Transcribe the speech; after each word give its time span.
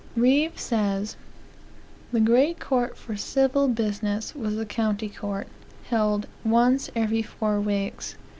Reeve 0.15 0.57
says: 0.59 1.15
"The 2.11 2.19
great 2.21 2.59
court 2.59 2.97
for 2.97 3.15
civil 3.15 3.67
business 3.67 4.33
was 4.33 4.55
the 4.55 4.65
county 4.65 5.09
court; 5.09 5.45
held 5.91 6.25
once 6.43 6.89
every 6.95 7.21
four 7.21 7.61
weeks. 7.61 8.15